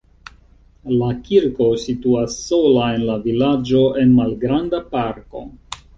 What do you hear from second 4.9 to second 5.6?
parko.